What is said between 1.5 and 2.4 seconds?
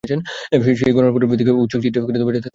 উৎসুকচিত্তে সে তাকিয়ে